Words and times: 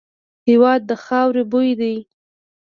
هېواد 0.47 0.81
د 0.89 0.91
خاوري 1.03 1.43
بوی 1.51 1.71
دی. 1.79 1.95